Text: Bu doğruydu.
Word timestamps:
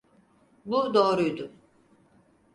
Bu 0.65 0.93
doğruydu. 0.93 1.51